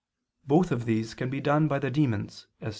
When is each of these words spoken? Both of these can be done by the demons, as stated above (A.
Both 0.47 0.71
of 0.71 0.85
these 0.85 1.13
can 1.13 1.29
be 1.29 1.39
done 1.41 1.67
by 1.67 1.77
the 1.77 1.91
demons, 1.91 2.33
as 2.33 2.33
stated 2.33 2.63
above 2.63 2.67
(A. 2.69 2.69